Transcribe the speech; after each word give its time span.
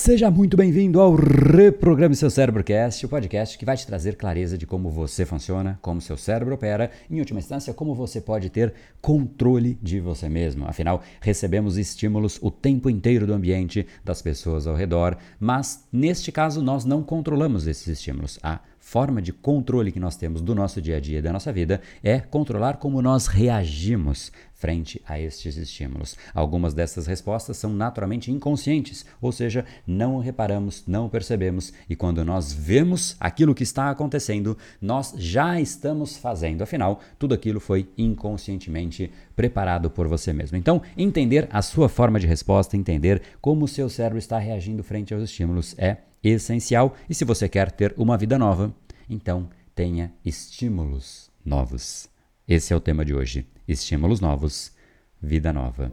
Seja 0.00 0.30
muito 0.30 0.56
bem-vindo 0.56 0.98
ao 0.98 1.14
Reprograme 1.14 2.16
Seu 2.16 2.30
Cérebrocast, 2.30 3.04
o 3.04 3.08
podcast 3.08 3.58
que 3.58 3.66
vai 3.66 3.76
te 3.76 3.86
trazer 3.86 4.16
clareza 4.16 4.56
de 4.56 4.66
como 4.66 4.88
você 4.88 5.26
funciona, 5.26 5.78
como 5.82 6.00
seu 6.00 6.16
cérebro 6.16 6.54
opera, 6.54 6.90
em 7.10 7.18
última 7.18 7.38
instância, 7.38 7.74
como 7.74 7.94
você 7.94 8.18
pode 8.18 8.48
ter 8.48 8.72
controle 9.02 9.78
de 9.82 10.00
você 10.00 10.26
mesmo. 10.26 10.66
Afinal, 10.66 11.02
recebemos 11.20 11.76
estímulos 11.76 12.38
o 12.40 12.50
tempo 12.50 12.88
inteiro 12.88 13.26
do 13.26 13.34
ambiente, 13.34 13.86
das 14.02 14.22
pessoas 14.22 14.66
ao 14.66 14.74
redor, 14.74 15.18
mas 15.38 15.86
neste 15.92 16.32
caso 16.32 16.62
nós 16.62 16.86
não 16.86 17.02
controlamos 17.02 17.66
esses 17.66 17.86
estímulos. 17.86 18.38
A 18.42 18.58
forma 18.90 19.22
de 19.22 19.32
controle 19.32 19.92
que 19.92 20.00
nós 20.00 20.16
temos 20.16 20.42
do 20.42 20.52
nosso 20.52 20.82
dia 20.82 20.96
a 20.96 21.00
dia 21.00 21.22
da 21.22 21.32
nossa 21.32 21.52
vida 21.52 21.80
é 22.02 22.18
controlar 22.18 22.78
como 22.78 23.00
nós 23.00 23.28
reagimos 23.28 24.32
frente 24.52 25.00
a 25.06 25.18
estes 25.18 25.56
estímulos. 25.56 26.16
Algumas 26.34 26.74
dessas 26.74 27.06
respostas 27.06 27.56
são 27.56 27.72
naturalmente 27.72 28.32
inconscientes, 28.32 29.06
ou 29.20 29.30
seja, 29.30 29.64
não 29.86 30.18
reparamos, 30.18 30.84
não 30.88 31.08
percebemos 31.08 31.72
e 31.88 31.94
quando 31.94 32.24
nós 32.24 32.52
vemos 32.52 33.16
aquilo 33.20 33.54
que 33.54 33.62
está 33.62 33.90
acontecendo, 33.90 34.58
nós 34.82 35.14
já 35.16 35.60
estamos 35.60 36.18
fazendo. 36.18 36.62
Afinal, 36.62 37.00
tudo 37.16 37.32
aquilo 37.32 37.60
foi 37.60 37.88
inconscientemente 37.96 39.10
preparado 39.40 39.88
por 39.88 40.06
você 40.06 40.34
mesmo. 40.34 40.58
Então, 40.58 40.82
entender 40.98 41.48
a 41.50 41.62
sua 41.62 41.88
forma 41.88 42.20
de 42.20 42.26
resposta, 42.26 42.76
entender 42.76 43.22
como 43.40 43.64
o 43.64 43.68
seu 43.68 43.88
cérebro 43.88 44.18
está 44.18 44.38
reagindo 44.38 44.84
frente 44.84 45.14
aos 45.14 45.22
estímulos 45.22 45.74
é 45.78 45.96
essencial. 46.22 46.94
E 47.08 47.14
se 47.14 47.24
você 47.24 47.48
quer 47.48 47.70
ter 47.70 47.94
uma 47.96 48.18
vida 48.18 48.38
nova, 48.38 48.70
então 49.08 49.48
tenha 49.74 50.12
estímulos 50.22 51.30
novos. 51.42 52.06
Esse 52.46 52.74
é 52.74 52.76
o 52.76 52.80
tema 52.80 53.02
de 53.02 53.14
hoje: 53.14 53.46
estímulos 53.66 54.20
novos, 54.20 54.72
vida 55.22 55.54
nova. 55.54 55.90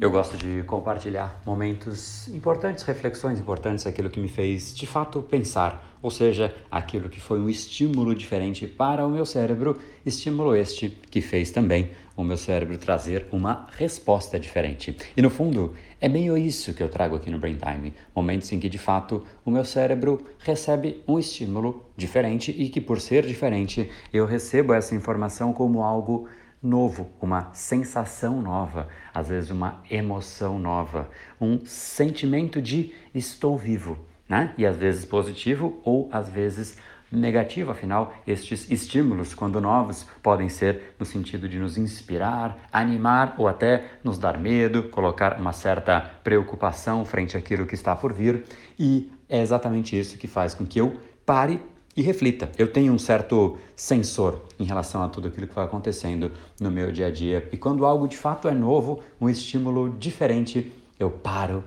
Eu 0.00 0.12
gosto 0.12 0.36
de 0.36 0.62
compartilhar 0.62 1.42
momentos 1.44 2.28
importantes, 2.28 2.84
reflexões 2.84 3.40
importantes, 3.40 3.84
aquilo 3.84 4.08
que 4.08 4.20
me 4.20 4.28
fez 4.28 4.72
de 4.72 4.86
fato 4.86 5.20
pensar, 5.22 5.98
ou 6.00 6.08
seja, 6.08 6.54
aquilo 6.70 7.08
que 7.08 7.20
foi 7.20 7.40
um 7.40 7.48
estímulo 7.48 8.14
diferente 8.14 8.64
para 8.64 9.04
o 9.04 9.10
meu 9.10 9.26
cérebro, 9.26 9.76
estímulo 10.06 10.54
este 10.54 10.90
que 11.10 11.20
fez 11.20 11.50
também 11.50 11.90
o 12.16 12.22
meu 12.22 12.36
cérebro 12.36 12.78
trazer 12.78 13.26
uma 13.32 13.66
resposta 13.76 14.38
diferente. 14.38 14.96
E 15.16 15.20
no 15.20 15.30
fundo, 15.30 15.74
é 16.00 16.08
meio 16.08 16.38
isso 16.38 16.72
que 16.72 16.82
eu 16.82 16.88
trago 16.88 17.16
aqui 17.16 17.28
no 17.28 17.40
Brain 17.40 17.56
Time, 17.56 17.92
momentos 18.14 18.52
em 18.52 18.60
que 18.60 18.68
de 18.68 18.78
fato 18.78 19.26
o 19.44 19.50
meu 19.50 19.64
cérebro 19.64 20.24
recebe 20.38 21.02
um 21.08 21.18
estímulo 21.18 21.90
diferente 21.96 22.54
e 22.56 22.68
que 22.68 22.80
por 22.80 23.00
ser 23.00 23.26
diferente, 23.26 23.90
eu 24.12 24.26
recebo 24.26 24.72
essa 24.72 24.94
informação 24.94 25.52
como 25.52 25.82
algo 25.82 26.28
novo, 26.62 27.10
uma 27.20 27.50
sensação 27.52 28.42
nova, 28.42 28.88
às 29.14 29.28
vezes 29.28 29.50
uma 29.50 29.82
emoção 29.90 30.58
nova, 30.58 31.08
um 31.40 31.64
sentimento 31.64 32.60
de 32.60 32.92
estou 33.14 33.56
vivo, 33.56 33.98
né? 34.28 34.54
E 34.58 34.66
às 34.66 34.76
vezes 34.76 35.04
positivo 35.04 35.80
ou 35.84 36.08
às 36.12 36.28
vezes 36.28 36.76
negativo, 37.10 37.70
afinal, 37.70 38.14
estes 38.26 38.70
estímulos, 38.70 39.34
quando 39.34 39.60
novos, 39.60 40.06
podem 40.22 40.48
ser 40.48 40.94
no 40.98 41.06
sentido 41.06 41.48
de 41.48 41.58
nos 41.58 41.78
inspirar, 41.78 42.58
animar 42.70 43.34
ou 43.38 43.48
até 43.48 43.92
nos 44.04 44.18
dar 44.18 44.38
medo, 44.38 44.84
colocar 44.90 45.40
uma 45.40 45.52
certa 45.52 46.00
preocupação 46.22 47.04
frente 47.04 47.36
àquilo 47.36 47.66
que 47.66 47.74
está 47.74 47.96
por 47.96 48.12
vir, 48.12 48.44
e 48.78 49.10
é 49.28 49.40
exatamente 49.40 49.98
isso 49.98 50.18
que 50.18 50.26
faz 50.26 50.54
com 50.54 50.66
que 50.66 50.80
eu 50.80 51.00
pare 51.24 51.62
e 51.98 52.00
reflita. 52.00 52.48
Eu 52.56 52.70
tenho 52.72 52.92
um 52.92 52.98
certo 52.98 53.58
sensor 53.74 54.44
em 54.56 54.62
relação 54.62 55.02
a 55.02 55.08
tudo 55.08 55.26
aquilo 55.26 55.48
que 55.48 55.54
vai 55.54 55.64
acontecendo 55.64 56.30
no 56.60 56.70
meu 56.70 56.92
dia 56.92 57.08
a 57.08 57.10
dia. 57.10 57.48
E 57.50 57.56
quando 57.56 57.84
algo 57.84 58.06
de 58.06 58.16
fato 58.16 58.46
é 58.46 58.54
novo, 58.54 59.00
um 59.20 59.28
estímulo 59.28 59.90
diferente, 59.98 60.72
eu 60.96 61.10
paro 61.10 61.64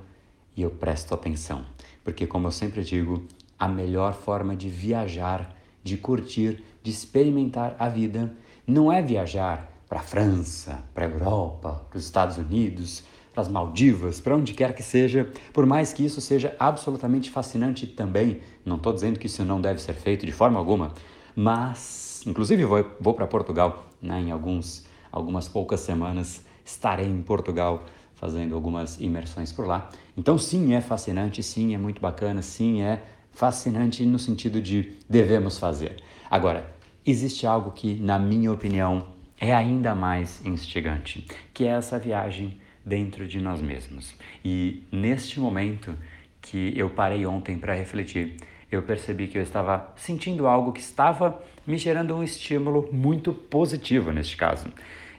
e 0.56 0.62
eu 0.62 0.70
presto 0.70 1.14
atenção. 1.14 1.66
Porque, 2.02 2.26
como 2.26 2.48
eu 2.48 2.52
sempre 2.52 2.82
digo, 2.82 3.26
a 3.60 3.68
melhor 3.68 4.14
forma 4.14 4.56
de 4.56 4.70
viajar, 4.70 5.54
de 5.84 5.98
curtir, 5.98 6.64
de 6.82 6.92
experimentar 6.92 7.76
a 7.78 7.90
vida 7.90 8.34
não 8.66 8.90
é 8.90 9.02
viajar 9.02 9.70
para 9.90 10.00
a 10.00 10.04
França, 10.04 10.82
para 10.94 11.08
a 11.08 11.10
Europa, 11.10 11.86
para 11.90 11.98
os 11.98 12.06
Estados 12.06 12.38
Unidos, 12.38 13.04
para 13.34 13.42
as 13.42 13.48
Maldivas, 13.48 14.20
para 14.20 14.36
onde 14.36 14.54
quer 14.54 14.74
que 14.74 14.84
seja, 14.84 15.32
por 15.54 15.66
mais 15.66 15.94
que 15.94 16.06
isso 16.06 16.20
seja 16.20 16.56
absolutamente 16.60 17.30
fascinante 17.30 17.88
também. 17.88 18.42
Não 18.66 18.76
estou 18.76 18.94
dizendo 18.94 19.18
que 19.18 19.28
isso 19.28 19.44
não 19.46 19.62
deve 19.62 19.82
ser 19.82 19.94
feito 19.94 20.26
de 20.26 20.32
forma 20.32 20.60
alguma, 20.60 20.94
mas, 21.36 22.22
inclusive, 22.26 22.66
vou, 22.66 22.86
vou 23.00 23.14
para 23.14 23.26
Portugal 23.28 23.86
né, 24.02 24.20
em 24.20 24.32
alguns, 24.32 24.86
algumas 25.12 25.48
poucas 25.48 25.80
semanas. 25.80 26.44
Estarei 26.66 27.08
em 27.08 27.22
Portugal 27.22 27.84
fazendo 28.16 28.54
algumas 28.54 29.00
imersões 29.00 29.52
por 29.52 29.66
lá. 29.66 29.90
Então, 30.16 30.38
sim, 30.38 30.74
é 30.74 30.82
fascinante, 30.82 31.42
sim, 31.42 31.74
é 31.74 31.78
muito 31.78 32.00
bacana, 32.00 32.42
sim, 32.42 32.82
é 32.82 33.02
fascinante 33.32 34.06
no 34.06 34.20
sentido 34.20 34.62
de 34.62 34.98
devemos 35.10 35.58
fazer. 35.58 36.04
Agora, 36.30 36.72
existe 37.06 37.48
algo 37.48 37.72
que, 37.72 37.96
na 37.96 38.20
minha 38.20 38.52
opinião, 38.52 39.08
é 39.40 39.56
ainda 39.56 39.96
mais 39.96 40.46
instigante, 40.46 41.26
que 41.52 41.64
é 41.64 41.70
essa 41.70 41.98
viagem 41.98 42.60
dentro 42.86 43.28
de 43.28 43.40
nós 43.40 43.62
mesmos. 43.62 44.16
E 44.44 44.84
neste 44.92 45.40
momento 45.40 45.96
que 46.42 46.74
eu 46.76 46.90
parei 46.90 47.26
ontem 47.26 47.58
para 47.58 47.74
refletir, 47.74 48.38
eu 48.72 48.82
percebi 48.82 49.28
que 49.28 49.38
eu 49.38 49.44
estava 49.44 49.94
sentindo 49.96 50.48
algo 50.48 50.72
que 50.72 50.80
estava 50.80 51.42
me 51.68 51.78
gerando 51.78 52.16
um 52.16 52.24
estímulo 52.24 52.90
muito 52.92 53.34
positivo 53.34 54.12
neste 54.12 54.38
caso. 54.38 54.68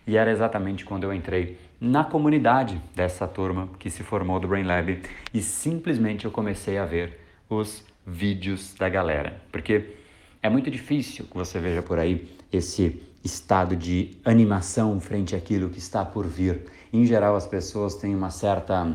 E 0.07 0.17
era 0.17 0.31
exatamente 0.31 0.85
quando 0.85 1.05
eu 1.05 1.13
entrei 1.13 1.59
na 1.81 2.05
comunidade 2.05 2.81
dessa 2.95 3.27
turma 3.27 3.69
que 3.79 3.91
se 3.91 4.03
formou 4.03 4.41
do 4.41 4.49
Brain 4.49 4.65
Lab 4.65 5.01
e 5.33 5.43
simplesmente 5.43 6.25
eu 6.25 6.31
comecei 6.31 6.79
a 6.79 6.85
ver 6.85 7.21
os 7.49 7.85
vídeos 8.07 8.75
da 8.75 8.89
galera. 8.89 9.41
Porque 9.53 9.91
é 10.43 10.49
muito 10.49 10.71
difícil 10.71 11.27
que 11.27 11.35
você 11.37 11.61
veja 11.61 11.83
por 11.83 11.99
aí 11.99 12.29
esse 12.51 13.01
estado 13.25 13.77
de 13.77 14.17
animação 14.25 14.99
frente 15.01 15.37
àquilo 15.37 15.71
que 15.71 15.79
está 15.79 16.05
por 16.05 16.27
vir. 16.27 16.63
Em 16.93 17.07
geral, 17.07 17.35
as 17.35 17.47
pessoas 17.47 17.95
têm 17.95 18.15
uma 18.15 18.31
certa 18.31 18.95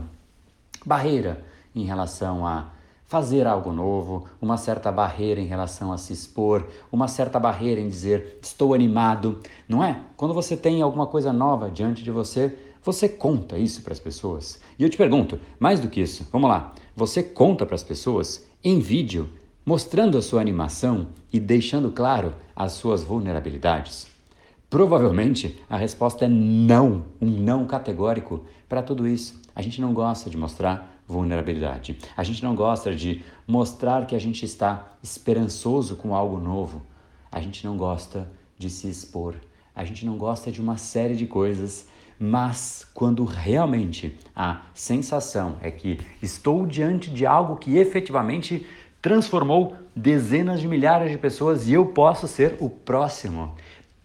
barreira 0.86 1.44
em 1.74 1.84
relação 1.84 2.46
a 2.46 2.72
fazer 3.08 3.48
algo 3.48 3.72
novo, 3.72 4.26
uma 4.42 4.58
certa 4.58 4.92
barreira 4.92 5.40
em 5.40 5.46
relação 5.46 5.92
a 5.92 5.98
se 5.98 6.14
expor, 6.14 6.68
uma 6.92 7.08
certa 7.08 7.40
barreira 7.40 7.80
em 7.80 7.88
dizer 7.88 8.38
estou 8.42 8.74
animado, 8.74 9.40
não 9.68 9.84
é? 9.84 10.02
Quando 10.16 10.34
você 10.34 10.56
tem 10.58 10.82
alguma 10.82 11.08
coisa 11.08 11.32
nova 11.32 11.72
diante 11.72 12.04
de 12.04 12.12
você, 12.12 12.58
você 12.84 13.08
conta 13.10 13.58
isso 13.58 13.82
para 13.82 13.94
as 13.94 14.00
pessoas. 14.00 14.60
E 14.78 14.84
eu 14.84 14.90
te 14.90 14.98
pergunto, 14.98 15.40
mais 15.60 15.80
do 15.80 15.90
que 15.90 16.02
isso, 16.02 16.28
vamos 16.32 16.50
lá, 16.50 16.74
você 16.96 17.24
conta 17.24 17.66
para 17.66 17.76
as 17.76 17.84
pessoas 17.84 18.46
em 18.64 18.80
vídeo, 18.80 19.30
mostrando 19.66 20.18
a 20.18 20.22
sua 20.22 20.42
animação 20.42 21.08
e 21.32 21.40
deixando 21.40 21.92
claro 21.92 22.34
as 22.56 22.74
suas 22.74 23.04
vulnerabilidades? 23.04 24.17
Provavelmente 24.70 25.58
a 25.70 25.78
resposta 25.78 26.26
é 26.26 26.28
não, 26.28 27.06
um 27.22 27.30
não 27.30 27.66
categórico 27.66 28.44
para 28.68 28.84
tudo 28.84 29.08
isso. 29.08 29.42
A 29.56 29.62
gente 29.62 29.80
não 29.80 29.94
gosta 29.94 30.30
de 30.30 30.38
mostrar 30.38 31.02
vulnerabilidade. 31.08 31.98
A 32.18 32.24
gente 32.24 32.44
não 32.44 32.54
gosta 32.54 32.94
de 32.94 33.24
mostrar 33.48 34.06
que 34.06 34.16
a 34.16 34.20
gente 34.20 34.44
está 34.44 34.92
esperançoso 35.02 35.96
com 35.96 36.14
algo 36.14 36.38
novo. 36.38 36.82
A 37.32 37.40
gente 37.40 37.66
não 37.66 37.78
gosta 37.78 38.30
de 38.58 38.70
se 38.70 38.90
expor. 38.90 39.36
A 39.74 39.86
gente 39.86 40.06
não 40.06 40.18
gosta 40.18 40.52
de 40.52 40.60
uma 40.60 40.76
série 40.76 41.16
de 41.16 41.26
coisas, 41.26 41.88
mas 42.20 42.86
quando 42.94 43.24
realmente 43.24 44.18
a 44.36 44.64
sensação 44.74 45.56
é 45.62 45.72
que 45.72 46.00
estou 46.22 46.66
diante 46.66 47.10
de 47.10 47.26
algo 47.26 47.56
que 47.56 47.78
efetivamente 47.78 48.66
transformou 49.02 49.78
dezenas 49.96 50.60
de 50.60 50.68
milhares 50.68 51.12
de 51.12 51.18
pessoas 51.18 51.68
e 51.68 51.74
eu 51.74 51.86
posso 51.86 52.28
ser 52.28 52.58
o 52.60 52.70
próximo 52.70 53.56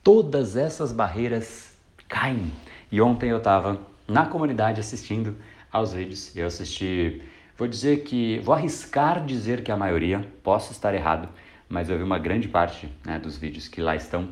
todas 0.03 0.57
essas 0.57 0.93
barreiras 0.93 1.73
caem. 2.09 2.53
E 2.91 3.01
ontem 3.01 3.31
eu 3.31 3.39
estava 3.39 3.81
na 4.07 4.27
comunidade 4.27 4.81
assistindo 4.81 5.37
aos 5.71 5.93
vídeos. 5.93 6.37
Eu 6.37 6.47
assisti, 6.47 7.23
vou 7.57 7.67
dizer 7.67 8.03
que, 8.03 8.39
vou 8.41 8.55
arriscar 8.55 9.25
dizer 9.25 9.63
que 9.63 9.73
a 9.73 9.77
maioria, 9.77 10.27
posso 10.43 10.73
estar 10.73 10.95
errado, 10.95 11.29
mas 11.69 11.89
eu 11.89 11.97
vi 11.97 12.03
uma 12.03 12.19
grande 12.19 12.49
parte 12.49 12.89
né, 13.05 13.19
dos 13.19 13.39
vídeos 13.39 13.69
que 13.69 13.81
lá 13.81 13.97
estão 13.97 14.29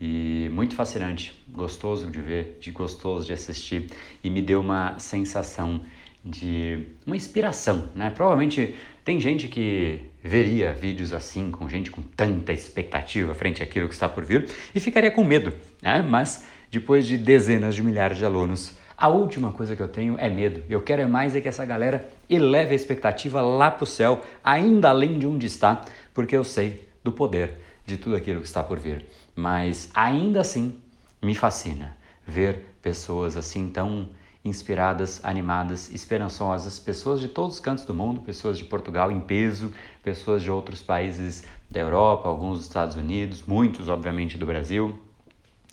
e 0.00 0.50
muito 0.52 0.74
fascinante, 0.74 1.42
gostoso 1.48 2.10
de 2.10 2.20
ver, 2.20 2.58
de 2.60 2.70
gostoso 2.70 3.26
de 3.26 3.32
assistir 3.32 3.90
e 4.22 4.28
me 4.28 4.42
deu 4.42 4.60
uma 4.60 4.98
sensação 4.98 5.80
de 6.24 6.86
uma 7.06 7.16
inspiração, 7.16 7.88
né? 7.94 8.10
Provavelmente 8.10 8.74
tem 9.04 9.20
gente 9.20 9.48
que 9.48 10.10
veria 10.24 10.72
vídeos 10.72 11.12
assim, 11.12 11.50
com 11.50 11.68
gente 11.68 11.90
com 11.90 12.00
tanta 12.00 12.50
expectativa 12.50 13.34
frente 13.34 13.62
àquilo 13.62 13.86
que 13.86 13.92
está 13.92 14.08
por 14.08 14.24
vir 14.24 14.48
e 14.74 14.80
ficaria 14.80 15.10
com 15.10 15.22
medo, 15.22 15.52
né? 15.82 16.00
Mas 16.00 16.46
depois 16.70 17.06
de 17.06 17.18
dezenas 17.18 17.74
de 17.74 17.82
milhares 17.82 18.16
de 18.16 18.24
alunos, 18.24 18.74
a 18.96 19.08
última 19.08 19.52
coisa 19.52 19.76
que 19.76 19.82
eu 19.82 19.88
tenho 19.88 20.16
é 20.18 20.30
medo. 20.30 20.62
Eu 20.70 20.80
quero 20.80 21.02
é 21.02 21.06
mais 21.06 21.36
é 21.36 21.42
que 21.42 21.48
essa 21.48 21.66
galera 21.66 22.08
eleve 22.28 22.72
a 22.72 22.74
expectativa 22.74 23.42
lá 23.42 23.70
para 23.70 23.84
o 23.84 23.86
céu, 23.86 24.24
ainda 24.42 24.88
além 24.88 25.18
de 25.18 25.26
onde 25.26 25.46
está, 25.46 25.84
porque 26.14 26.34
eu 26.34 26.42
sei 26.42 26.88
do 27.04 27.12
poder 27.12 27.58
de 27.84 27.98
tudo 27.98 28.16
aquilo 28.16 28.40
que 28.40 28.46
está 28.46 28.62
por 28.62 28.78
vir. 28.78 29.04
Mas 29.36 29.90
ainda 29.92 30.40
assim, 30.40 30.74
me 31.20 31.34
fascina 31.34 31.94
ver 32.26 32.64
pessoas 32.80 33.36
assim 33.36 33.68
tão 33.68 34.08
inspiradas, 34.44 35.24
animadas, 35.24 35.90
esperançosas, 35.90 36.78
pessoas 36.78 37.18
de 37.20 37.28
todos 37.28 37.54
os 37.54 37.60
cantos 37.60 37.84
do 37.84 37.94
mundo, 37.94 38.20
pessoas 38.20 38.58
de 38.58 38.64
Portugal 38.64 39.10
em 39.10 39.20
peso, 39.20 39.72
pessoas 40.02 40.42
de 40.42 40.50
outros 40.50 40.82
países 40.82 41.44
da 41.70 41.80
Europa, 41.80 42.28
alguns 42.28 42.58
dos 42.58 42.66
Estados 42.66 42.94
Unidos, 42.94 43.42
muitos, 43.46 43.88
obviamente, 43.88 44.36
do 44.36 44.44
Brasil, 44.44 44.98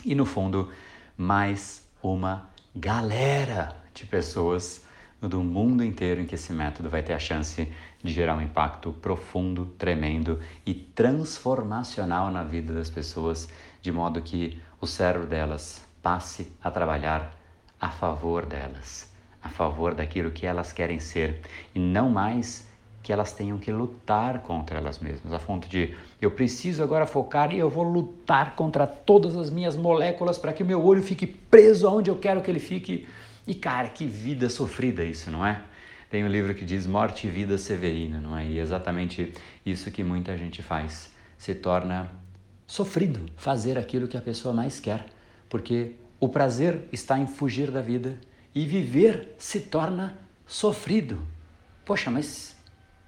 e 0.06 0.16
no 0.16 0.26
fundo, 0.26 0.70
mais 1.18 1.86
uma 2.02 2.50
galera 2.76 3.76
de 3.94 4.06
pessoas 4.06 4.84
do 5.22 5.44
mundo 5.44 5.84
inteiro 5.84 6.22
em 6.22 6.26
que 6.26 6.36
esse 6.36 6.52
método 6.52 6.90
vai 6.90 7.04
ter 7.04 7.14
a 7.14 7.20
chance 7.20 7.72
de 8.02 8.12
gerar 8.12 8.36
um 8.36 8.42
impacto 8.42 8.92
profundo, 8.94 9.66
tremendo 9.78 10.40
e 10.66 10.74
transformacional 10.74 12.32
na 12.32 12.44
vida 12.44 12.74
das 12.74 12.90
pessoas, 12.90 13.48
de 13.82 13.92
modo 13.92 14.22
que 14.22 14.60
o 14.80 14.88
cérebro 14.88 15.28
delas 15.28 15.86
passe 16.02 16.52
a 16.64 16.72
trabalhar 16.72 17.41
a 17.82 17.90
favor 17.90 18.46
delas, 18.46 19.12
a 19.42 19.50
favor 19.50 19.96
daquilo 19.96 20.30
que 20.30 20.46
elas 20.46 20.72
querem 20.72 21.00
ser 21.00 21.42
e 21.74 21.80
não 21.80 22.12
mais 22.12 22.70
que 23.02 23.12
elas 23.12 23.34
tenham 23.34 23.58
que 23.58 23.72
lutar 23.72 24.42
contra 24.42 24.78
elas 24.78 25.00
mesmas, 25.00 25.34
a 25.34 25.40
fonte 25.40 25.68
de 25.68 25.98
eu 26.22 26.30
preciso 26.30 26.84
agora 26.84 27.08
focar 27.08 27.52
e 27.52 27.58
eu 27.58 27.68
vou 27.68 27.84
lutar 27.84 28.56
contra 28.56 28.86
todas 28.86 29.36
as 29.36 29.50
minhas 29.50 29.76
moléculas 29.76 30.38
para 30.38 30.54
que 30.54 30.62
o 30.62 30.66
meu 30.66 30.86
olho 30.86 31.02
fique 31.02 31.26
preso 31.26 31.88
aonde 31.88 32.12
eu 32.12 32.18
quero 32.18 32.42
que 32.42 32.52
ele 32.52 32.60
fique. 32.60 33.08
E 33.48 33.56
cara, 33.56 33.90
que 33.90 34.06
vida 34.06 34.48
sofrida 34.48 35.04
isso, 35.04 35.32
não 35.32 35.44
é? 35.44 35.64
Tem 36.12 36.24
um 36.24 36.28
livro 36.28 36.54
que 36.54 36.64
diz 36.64 36.86
Morte 36.86 37.26
e 37.26 37.32
Vida 37.32 37.58
Severina, 37.58 38.20
não 38.20 38.38
é? 38.38 38.46
E 38.46 38.60
é 38.60 38.62
exatamente 38.62 39.34
isso 39.66 39.90
que 39.90 40.04
muita 40.04 40.38
gente 40.38 40.62
faz. 40.62 41.12
Se 41.40 41.56
torna 41.56 42.12
sofrido 42.68 43.26
fazer 43.36 43.80
aquilo 43.80 44.08
que 44.08 44.16
a 44.16 44.22
pessoa 44.22 44.54
mais 44.54 44.80
quer, 44.80 45.06
porque 45.50 45.96
o 46.22 46.30
prazer 46.30 46.88
está 46.92 47.18
em 47.18 47.26
fugir 47.26 47.72
da 47.72 47.82
vida 47.82 48.18
e 48.54 48.64
viver 48.66 49.36
se 49.40 49.60
torna 49.60 50.18
sofrido. 50.46 51.20
Poxa, 51.84 52.12
mas 52.12 52.56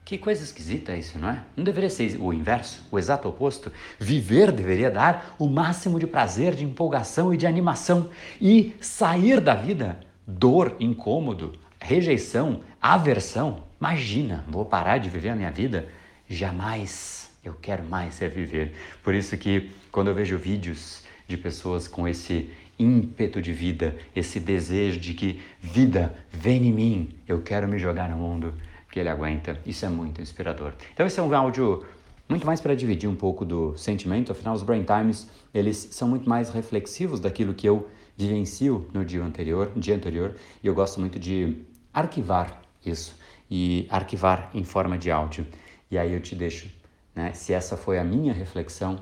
que 0.03 0.17
coisa 0.17 0.43
esquisita 0.43 0.95
isso, 0.97 1.19
não 1.19 1.29
é? 1.29 1.43
Não 1.55 1.63
deveria 1.63 1.91
ser 1.91 2.17
o 2.19 2.33
inverso, 2.33 2.85
o 2.91 2.97
exato 2.97 3.29
oposto? 3.29 3.71
Viver 3.99 4.51
deveria 4.51 4.89
dar 4.89 5.35
o 5.37 5.47
máximo 5.47 5.99
de 5.99 6.07
prazer, 6.07 6.55
de 6.55 6.65
empolgação 6.65 7.31
e 7.31 7.37
de 7.37 7.45
animação 7.45 8.09
e 8.41 8.75
sair 8.81 9.39
da 9.39 9.53
vida 9.53 9.99
dor, 10.25 10.75
incômodo, 10.79 11.53
rejeição, 11.79 12.61
aversão. 12.81 13.63
Imagina, 13.79 14.43
vou 14.47 14.65
parar 14.65 14.97
de 14.97 15.09
viver 15.09 15.29
a 15.29 15.35
minha 15.35 15.51
vida? 15.51 15.87
Jamais. 16.27 17.31
Eu 17.43 17.53
quero 17.53 17.83
mais 17.83 18.21
é 18.21 18.27
viver. 18.27 18.73
Por 19.03 19.13
isso 19.13 19.37
que 19.37 19.71
quando 19.91 20.07
eu 20.07 20.15
vejo 20.15 20.37
vídeos 20.37 21.03
de 21.27 21.37
pessoas 21.37 21.87
com 21.87 22.07
esse 22.07 22.49
ímpeto 22.77 23.41
de 23.41 23.53
vida, 23.53 23.95
esse 24.15 24.39
desejo 24.39 24.99
de 24.99 25.13
que 25.13 25.41
vida 25.59 26.13
vem 26.31 26.67
em 26.67 26.73
mim, 26.73 27.09
eu 27.27 27.41
quero 27.41 27.67
me 27.67 27.77
jogar 27.77 28.09
no 28.09 28.17
mundo 28.17 28.53
que 28.91 28.99
ele 28.99 29.09
aguenta. 29.09 29.59
Isso 29.65 29.85
é 29.85 29.89
muito 29.89 30.21
inspirador. 30.21 30.73
Então 30.93 31.05
esse 31.05 31.19
é 31.19 31.23
um 31.23 31.33
áudio 31.33 31.83
muito 32.27 32.45
mais 32.45 32.61
para 32.61 32.75
dividir 32.75 33.09
um 33.09 33.15
pouco 33.15 33.43
do 33.45 33.77
sentimento, 33.77 34.31
afinal 34.31 34.55
os 34.55 34.63
Brain 34.63 34.83
Times, 34.83 35.29
eles 35.53 35.89
são 35.91 36.07
muito 36.07 36.27
mais 36.27 36.49
reflexivos 36.49 37.19
daquilo 37.19 37.53
que 37.53 37.67
eu 37.67 37.89
vivencio 38.15 38.87
no 38.93 39.03
dia 39.03 39.23
anterior, 39.23 39.71
dia 39.75 39.95
anterior, 39.95 40.35
e 40.63 40.67
eu 40.67 40.73
gosto 40.73 40.99
muito 40.99 41.19
de 41.19 41.57
arquivar 41.93 42.61
isso 42.85 43.15
e 43.49 43.87
arquivar 43.89 44.49
em 44.53 44.63
forma 44.63 44.97
de 44.97 45.11
áudio. 45.11 45.45
E 45.91 45.97
aí 45.97 46.13
eu 46.13 46.19
te 46.21 46.35
deixo, 46.35 46.71
né, 47.15 47.33
se 47.33 47.53
essa 47.53 47.77
foi 47.77 47.99
a 47.99 48.03
minha 48.03 48.33
reflexão, 48.33 48.99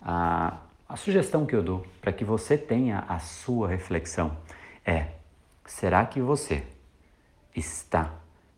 a 0.00 0.58
a 0.92 0.96
sugestão 0.96 1.46
que 1.46 1.56
eu 1.56 1.62
dou 1.62 1.86
para 2.02 2.12
que 2.12 2.22
você 2.22 2.58
tenha 2.58 3.06
a 3.08 3.18
sua 3.18 3.66
reflexão 3.66 4.36
é: 4.84 5.06
será 5.64 6.04
que 6.04 6.20
você 6.20 6.64
está 7.56 8.12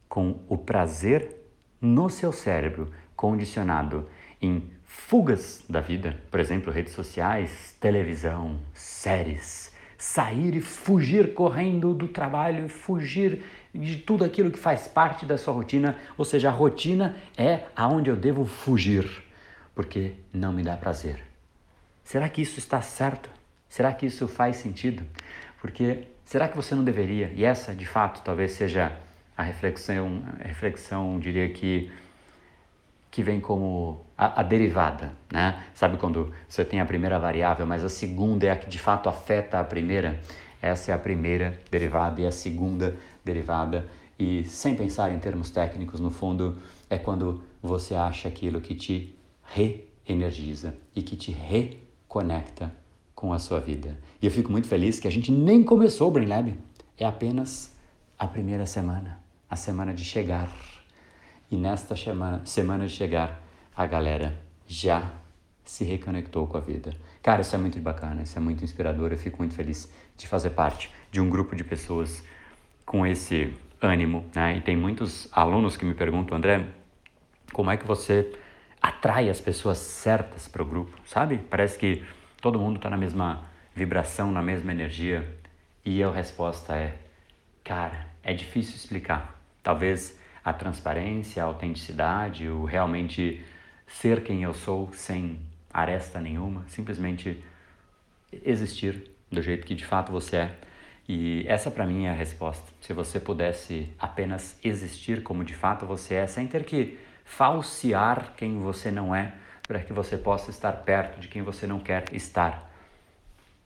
com 0.08 0.40
o 0.48 0.58
prazer 0.58 1.36
no 1.80 2.10
seu 2.10 2.32
cérebro 2.32 2.90
condicionado 3.14 4.08
em 4.42 4.68
fugas 4.84 5.64
da 5.70 5.80
vida, 5.80 6.20
por 6.28 6.40
exemplo, 6.40 6.72
redes 6.72 6.92
sociais, 6.92 7.76
televisão, 7.78 8.58
séries, 8.72 9.72
sair 9.96 10.56
e 10.56 10.60
fugir 10.60 11.34
correndo 11.34 11.94
do 11.94 12.08
trabalho, 12.08 12.68
fugir 12.68 13.44
de 13.72 13.98
tudo 13.98 14.24
aquilo 14.24 14.50
que 14.50 14.58
faz 14.58 14.88
parte 14.88 15.24
da 15.24 15.38
sua 15.38 15.54
rotina, 15.54 15.96
ou 16.18 16.24
seja, 16.24 16.48
a 16.48 16.52
rotina 16.52 17.14
é 17.38 17.66
aonde 17.76 18.10
eu 18.10 18.16
devo 18.16 18.44
fugir, 18.44 19.08
porque 19.72 20.14
não 20.32 20.52
me 20.52 20.64
dá 20.64 20.76
prazer. 20.76 21.33
Será 22.04 22.28
que 22.28 22.42
isso 22.42 22.58
está 22.58 22.82
certo? 22.82 23.30
Será 23.68 23.92
que 23.92 24.06
isso 24.06 24.28
faz 24.28 24.56
sentido? 24.56 25.04
Porque 25.60 26.06
será 26.24 26.46
que 26.46 26.56
você 26.56 26.74
não 26.74 26.84
deveria? 26.84 27.32
E 27.34 27.44
essa, 27.44 27.74
de 27.74 27.86
fato, 27.86 28.22
talvez 28.22 28.52
seja 28.52 28.92
a 29.36 29.42
reflexão, 29.42 30.22
a 30.38 30.46
reflexão, 30.46 31.18
diria 31.18 31.48
que 31.48 31.90
que 33.10 33.22
vem 33.22 33.38
como 33.38 34.04
a, 34.18 34.40
a, 34.40 34.42
derivada, 34.42 35.12
né? 35.32 35.64
Sabe 35.72 35.96
quando 35.98 36.34
você 36.48 36.64
tem 36.64 36.80
a 36.80 36.84
primeira 36.84 37.16
variável, 37.16 37.64
mas 37.64 37.84
a 37.84 37.88
segunda 37.88 38.44
é 38.46 38.50
a 38.50 38.56
que 38.56 38.68
de 38.68 38.78
fato 38.78 39.08
afeta 39.08 39.60
a 39.60 39.62
primeira? 39.62 40.20
Essa 40.60 40.90
é 40.90 40.94
a 40.94 40.98
primeira 40.98 41.60
derivada 41.70 42.20
e 42.20 42.26
a 42.26 42.32
segunda 42.32 42.96
derivada. 43.24 43.88
E 44.18 44.44
sem 44.46 44.74
pensar 44.74 45.12
em 45.12 45.18
termos 45.20 45.48
técnicos, 45.48 46.00
no 46.00 46.10
fundo, 46.10 46.58
é 46.90 46.98
quando 46.98 47.44
você 47.62 47.94
acha 47.94 48.26
aquilo 48.26 48.60
que 48.60 48.74
te 48.74 49.14
reenergiza 49.44 50.74
e 50.92 51.00
que 51.00 51.14
te 51.14 51.30
re 51.30 51.83
conecta 52.14 52.72
com 53.12 53.32
a 53.32 53.40
sua 53.40 53.58
vida. 53.58 53.98
E 54.22 54.26
eu 54.26 54.30
fico 54.30 54.52
muito 54.52 54.68
feliz 54.68 55.00
que 55.00 55.08
a 55.08 55.10
gente 55.10 55.32
nem 55.32 55.64
começou 55.64 56.06
o 56.06 56.10
Brain 56.12 56.28
Lab. 56.28 56.56
É 56.96 57.04
apenas 57.04 57.74
a 58.16 58.24
primeira 58.24 58.66
semana, 58.66 59.18
a 59.50 59.56
semana 59.56 59.92
de 59.92 60.04
chegar. 60.04 60.48
E 61.50 61.56
nesta 61.56 61.96
semana, 61.96 62.40
semana 62.44 62.86
de 62.86 62.92
chegar, 62.92 63.42
a 63.76 63.84
galera 63.84 64.40
já 64.64 65.10
se 65.64 65.82
reconectou 65.82 66.46
com 66.46 66.56
a 66.56 66.60
vida. 66.60 66.94
Cara, 67.20 67.42
isso 67.42 67.56
é 67.56 67.58
muito 67.58 67.80
bacana, 67.80 68.22
isso 68.22 68.38
é 68.38 68.40
muito 68.40 68.62
inspirador. 68.62 69.10
Eu 69.10 69.18
fico 69.18 69.38
muito 69.38 69.56
feliz 69.56 69.90
de 70.16 70.28
fazer 70.28 70.50
parte 70.50 70.92
de 71.10 71.20
um 71.20 71.28
grupo 71.28 71.56
de 71.56 71.64
pessoas 71.64 72.22
com 72.86 73.04
esse 73.04 73.52
ânimo. 73.82 74.24
Né? 74.32 74.58
E 74.58 74.60
tem 74.60 74.76
muitos 74.76 75.26
alunos 75.32 75.76
que 75.76 75.84
me 75.84 75.94
perguntam, 75.94 76.38
André, 76.38 76.64
como 77.52 77.72
é 77.72 77.76
que 77.76 77.84
você 77.84 78.38
atrai 78.84 79.30
as 79.30 79.40
pessoas 79.40 79.78
certas 79.78 80.46
para 80.46 80.62
o 80.62 80.66
grupo, 80.66 80.94
sabe? 81.06 81.38
Parece 81.38 81.78
que 81.78 82.04
todo 82.38 82.58
mundo 82.58 82.76
está 82.76 82.90
na 82.90 82.98
mesma 82.98 83.48
vibração, 83.74 84.30
na 84.30 84.42
mesma 84.42 84.72
energia. 84.72 85.26
E 85.82 86.02
a 86.02 86.10
resposta 86.10 86.76
é, 86.76 86.94
cara, 87.64 88.06
é 88.22 88.34
difícil 88.34 88.76
explicar. 88.76 89.40
Talvez 89.62 90.20
a 90.44 90.52
transparência, 90.52 91.42
a 91.42 91.46
autenticidade, 91.46 92.46
o 92.46 92.66
realmente 92.66 93.42
ser 93.86 94.22
quem 94.22 94.42
eu 94.42 94.52
sou 94.52 94.92
sem 94.92 95.40
aresta 95.72 96.20
nenhuma, 96.20 96.66
simplesmente 96.68 97.42
existir 98.44 99.10
do 99.32 99.40
jeito 99.40 99.66
que 99.66 99.74
de 99.74 99.86
fato 99.86 100.12
você 100.12 100.36
é. 100.36 100.58
E 101.08 101.42
essa 101.48 101.70
para 101.70 101.86
mim 101.86 102.04
é 102.04 102.10
a 102.10 102.14
resposta. 102.14 102.70
Se 102.82 102.92
você 102.92 103.18
pudesse 103.18 103.88
apenas 103.98 104.58
existir 104.62 105.22
como 105.22 105.42
de 105.42 105.54
fato 105.54 105.86
você 105.86 106.16
é, 106.16 106.26
sem 106.26 106.46
ter 106.46 106.64
que 106.64 106.98
falsear 107.24 108.34
quem 108.36 108.60
você 108.60 108.90
não 108.90 109.14
é, 109.14 109.34
para 109.66 109.80
que 109.80 109.92
você 109.92 110.16
possa 110.16 110.50
estar 110.50 110.72
perto 110.72 111.18
de 111.18 111.28
quem 111.28 111.42
você 111.42 111.66
não 111.66 111.80
quer 111.80 112.04
estar. 112.12 112.70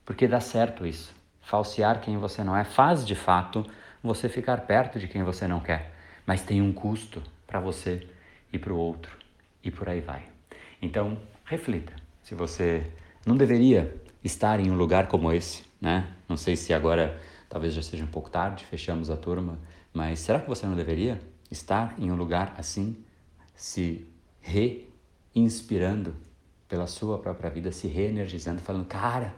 Porque 0.05 0.29
dá 0.29 0.41
certo 0.41 0.87
isso. 0.87 1.15
Falsear 1.43 2.01
quem 2.01 2.17
você 2.17 2.45
não 2.45 2.57
é 2.57 2.65
faz 2.65 3.07
de 3.07 3.15
fato 3.15 3.67
você 4.03 4.29
ficar 4.29 4.63
perto 4.63 4.99
de 4.99 5.09
quem 5.09 5.23
você 5.23 5.47
não 5.47 5.61
quer, 5.61 5.93
mas 6.25 6.43
tem 6.43 6.63
um 6.63 6.73
custo 6.73 7.23
para 7.47 7.61
você 7.61 8.07
e 8.53 8.59
para 8.59 8.73
o 8.73 8.77
outro 8.77 9.17
e 9.63 9.71
por 9.71 9.89
aí 9.89 10.01
vai. 10.01 10.23
Então, 10.81 11.19
reflita 11.45 11.93
se 12.23 12.35
você 12.35 12.87
não 13.27 13.37
deveria 13.37 13.95
estar 14.23 14.61
em 14.61 14.71
um 14.71 14.77
lugar 14.77 15.09
como 15.09 15.33
esse, 15.33 15.65
né? 15.81 16.09
Não 16.29 16.37
sei 16.37 16.57
se 16.57 16.73
agora 16.73 17.21
talvez 17.49 17.75
já 17.75 17.83
seja 17.83 18.05
um 18.05 18.09
pouco 18.09 18.31
tarde, 18.31 18.65
fechamos 18.65 19.11
a 19.11 19.17
turma, 19.17 19.59
mas 19.93 20.21
será 20.21 20.41
que 20.41 20.49
você 20.49 20.67
não 20.67 20.77
deveria 20.77 21.21
estar 21.51 21.95
em 21.99 22.11
um 22.11 22.15
lugar 22.15 22.55
assim? 22.59 22.97
Se 23.59 24.07
reinspirando 24.41 26.15
pela 26.69 26.87
sua 26.87 27.19
própria 27.19 27.51
vida, 27.51 27.73
se 27.73 27.89
reenergizando, 27.89 28.61
falando, 28.61 28.87
cara, 28.87 29.35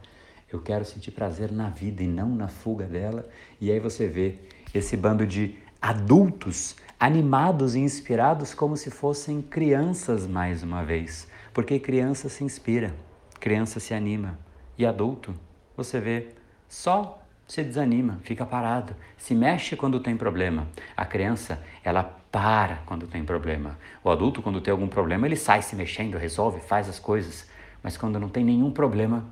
eu 0.53 0.61
quero 0.61 0.85
sentir 0.85 1.11
prazer 1.11 1.51
na 1.51 1.71
vida 1.71 2.03
e 2.03 2.07
não 2.07 2.29
na 2.29 2.49
fuga 2.49 2.85
dela. 2.85 3.27
E 3.61 3.73
aí 3.73 3.81
você 3.81 4.07
vê 4.07 4.39
esse 4.75 4.97
bando 4.97 5.27
de 5.27 5.57
adultos 5.81 6.77
animados 6.99 7.75
e 7.75 7.79
inspirados 7.79 8.53
como 8.53 8.77
se 8.77 8.91
fossem 8.91 9.41
crianças 9.41 10.27
mais 10.27 10.63
uma 10.63 10.85
vez. 10.85 11.27
Porque 11.55 11.79
criança 11.79 12.29
se 12.29 12.45
inspira, 12.45 12.95
criança 13.41 13.81
se 13.81 13.95
anima. 13.95 14.39
E 14.77 14.85
adulto, 14.85 15.35
você 15.75 15.99
vê 15.99 16.29
só 16.69 17.20
se 17.51 17.65
desanima, 17.65 18.21
fica 18.23 18.47
parado, 18.47 18.95
se 19.19 19.35
mexe 19.35 19.75
quando 19.75 19.99
tem 19.99 20.17
problema. 20.17 20.69
A 20.97 21.05
criança, 21.05 21.61
ela 21.83 22.05
para 22.05 22.77
quando 22.87 23.09
tem 23.09 23.25
problema. 23.25 23.77
O 24.05 24.11
adulto, 24.11 24.41
quando 24.41 24.61
tem 24.61 24.71
algum 24.71 24.87
problema, 24.87 25.27
ele 25.27 25.35
sai 25.35 25.61
se 25.61 25.75
mexendo, 25.75 26.17
resolve, 26.17 26.61
faz 26.61 26.89
as 26.89 27.01
coisas. 27.01 27.49
mas 27.83 27.97
quando 27.97 28.21
não 28.21 28.29
tem 28.29 28.45
nenhum 28.45 28.71
problema, 28.71 29.25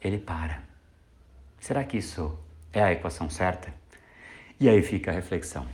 ele 0.00 0.16
para. 0.16 0.62
Será 1.60 1.84
que 1.84 1.98
isso 1.98 2.34
é 2.72 2.82
a 2.82 2.92
equação 2.92 3.28
certa? 3.28 3.74
E 4.58 4.66
aí 4.66 4.80
fica 4.80 5.10
a 5.10 5.14
reflexão. 5.14 5.66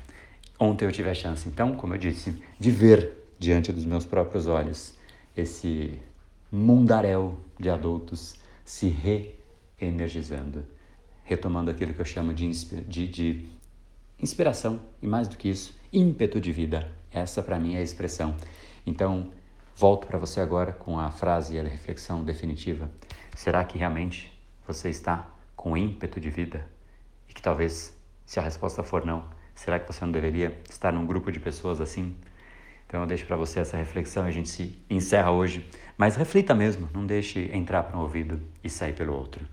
Ontem 0.59 0.87
eu 0.87 0.93
tive 0.93 1.09
a 1.09 1.15
chance, 1.15 1.49
então, 1.49 1.77
como 1.77 1.95
eu 1.95 1.99
disse, 1.99 2.43
de 2.59 2.71
ver 2.73 3.13
diante 3.39 3.73
dos 3.73 3.85
meus 3.85 4.05
próprios 4.05 4.49
olhos 4.49 4.99
esse 5.37 6.01
mundaréu 6.51 7.39
de 7.61 7.71
adultos 7.71 8.35
se 8.65 8.89
reenergizando, 9.79 10.65
retomando 11.27 11.71
aquilo 11.71 11.93
que 11.93 12.01
eu 12.01 12.05
chamo 12.05 12.33
de, 12.33 12.49
de, 12.83 13.09
de 13.09 13.49
inspiração 14.19 14.81
e, 15.03 15.07
mais 15.07 15.29
do 15.29 15.37
que 15.37 15.49
isso, 15.49 15.77
ímpeto 15.93 16.41
de 16.41 16.53
vida. 16.53 16.91
Essa, 17.11 17.43
para 17.43 17.59
mim, 17.59 17.75
é 17.75 17.79
a 17.79 17.83
expressão. 17.83 18.35
Então, 18.87 19.31
volto 19.77 20.07
para 20.07 20.19
você 20.19 20.41
agora 20.41 20.73
com 20.73 20.99
a 20.99 21.11
frase 21.11 21.57
e 21.57 21.61
a 21.61 21.63
reflexão 21.65 22.25
definitiva. 22.25 22.91
Será 23.35 23.65
que 23.65 23.77
realmente 23.77 24.33
você 24.67 24.89
está 24.89 25.29
com 25.55 25.77
ímpeto 25.77 26.21
de 26.21 26.31
vida? 26.31 26.67
E 27.29 27.35
que 27.35 27.43
talvez, 27.43 27.93
se 28.25 28.39
a 28.39 28.43
resposta 28.43 28.83
for 28.83 29.05
não, 29.05 29.25
será 29.55 29.79
que 29.79 29.93
você 29.93 30.05
não 30.05 30.13
deveria 30.13 30.59
estar 30.71 30.93
num 30.93 31.05
grupo 31.05 31.33
de 31.33 31.41
pessoas 31.41 31.81
assim? 31.81 32.17
Então 32.87 33.01
eu 33.01 33.07
deixo 33.07 33.27
para 33.27 33.37
você 33.37 33.59
essa 33.61 33.77
reflexão 33.77 34.27
e 34.27 34.29
a 34.29 34.33
gente 34.33 34.49
se 34.49 34.79
encerra 34.89 35.33
hoje. 35.33 35.69
Mas 35.99 36.15
reflita 36.15 36.55
mesmo, 36.55 36.89
não 36.95 37.05
deixe 37.05 37.51
entrar 37.53 37.83
para 37.83 37.99
um 37.99 38.03
ouvido 38.03 38.41
e 38.63 38.71
sair 38.71 38.95
pelo 38.95 39.15
outro. 39.15 39.45